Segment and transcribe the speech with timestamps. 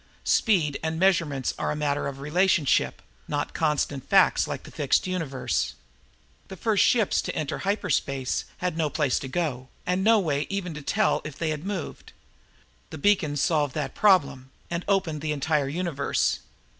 [0.25, 5.75] Speed and measurements are a matter of relationship, not constant facts like the fixed universe.
[6.47, 10.51] The first ships to enter hyperspace had no place to go and no way to
[10.51, 12.13] even tell if they had moved.
[12.89, 16.39] The beacons solved that problem and opened the entire universe.